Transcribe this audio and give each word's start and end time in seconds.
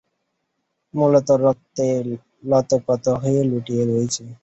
মূলত, 0.93 1.27
রক্তে 1.43 1.87
লতপত 2.49 3.05
হয়ে 3.21 3.41
লুটিয়ে 3.49 3.83
রয়েছি। 3.85 4.23